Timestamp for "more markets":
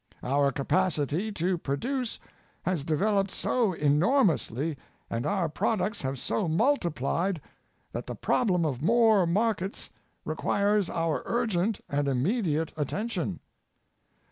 8.81-9.91